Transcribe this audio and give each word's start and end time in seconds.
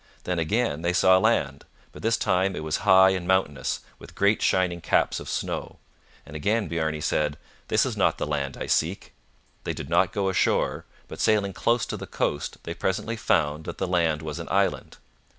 Then 0.23 0.39
again 0.39 0.81
they 0.81 0.93
saw 0.93 1.19
land, 1.19 1.63
but 1.91 2.01
this 2.01 2.17
time 2.17 2.55
it 2.55 2.63
was 2.63 2.77
high 2.77 3.11
and 3.11 3.27
mountainous, 3.27 3.81
with 3.99 4.15
great 4.15 4.41
shining 4.41 4.81
caps 4.81 5.19
of 5.19 5.29
snow. 5.29 5.77
And 6.25 6.35
again 6.35 6.67
Bjarne 6.67 7.01
said, 7.03 7.37
'This 7.67 7.85
is 7.85 7.95
not 7.97 8.17
the 8.17 8.25
land 8.25 8.57
I 8.57 8.65
seek.' 8.65 9.13
They 9.63 9.73
did 9.73 9.91
not 9.91 10.11
go 10.11 10.27
ashore, 10.27 10.85
but 11.07 11.19
sailing 11.19 11.53
close 11.53 11.85
to 11.85 11.97
the 11.97 12.07
coast 12.07 12.57
they 12.63 12.73
presently 12.73 13.15
found 13.15 13.65
that 13.65 13.77
the 13.77 13.85
land 13.85 14.23
was 14.23 14.39
an 14.39 14.47
island. 14.49 14.97